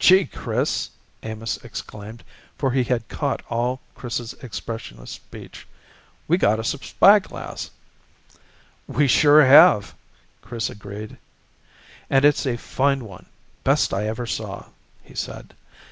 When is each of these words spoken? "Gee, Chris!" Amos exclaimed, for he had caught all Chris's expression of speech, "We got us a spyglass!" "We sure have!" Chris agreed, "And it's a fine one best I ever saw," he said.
"Gee, 0.00 0.26
Chris!" 0.26 0.90
Amos 1.22 1.56
exclaimed, 1.58 2.24
for 2.56 2.72
he 2.72 2.82
had 2.82 3.06
caught 3.06 3.42
all 3.48 3.80
Chris's 3.94 4.32
expression 4.42 4.98
of 4.98 5.08
speech, 5.08 5.68
"We 6.26 6.36
got 6.36 6.58
us 6.58 6.74
a 6.74 6.78
spyglass!" 6.78 7.70
"We 8.88 9.06
sure 9.06 9.44
have!" 9.44 9.94
Chris 10.42 10.68
agreed, 10.68 11.16
"And 12.10 12.24
it's 12.24 12.44
a 12.44 12.56
fine 12.56 13.04
one 13.04 13.26
best 13.62 13.94
I 13.94 14.08
ever 14.08 14.26
saw," 14.26 14.66
he 15.00 15.14
said. 15.14 15.54